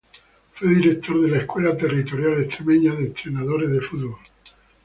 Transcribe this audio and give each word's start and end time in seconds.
Fue 0.53 0.69
Director 0.69 1.21
de 1.21 1.29
la 1.29 1.37
Escuela 1.43 1.77
Territorial 1.77 2.39
Extremeña 2.41 2.95
de 2.95 3.03
Entrenadores 3.03 3.69
de 3.69 3.81
Fútbol. 3.81 4.17